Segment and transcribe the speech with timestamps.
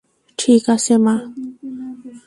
[0.39, 1.15] ঠিক আছে, মা!